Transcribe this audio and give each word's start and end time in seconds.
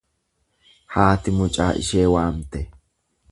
Haati 0.95 1.35
mucaa 1.41 1.69
ishee 1.83 2.07
waamte. 2.15 2.63